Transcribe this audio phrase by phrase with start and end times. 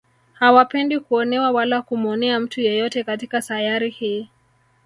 [0.33, 4.29] Hawapendi kuonewa wala kumuonea mtu yeyote katika sayari hii